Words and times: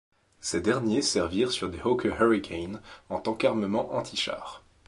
Ces 0.39 0.61
derniers 0.61 1.03
servirent 1.03 1.51
sur 1.51 1.69
des 1.69 1.77
Hawker 1.83 2.15
Hurricane 2.19 2.81
en 3.09 3.19
tant 3.19 3.35
qu'armement 3.35 3.93
anti-char. 3.93 4.63